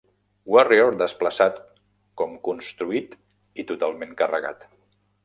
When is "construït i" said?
2.49-3.67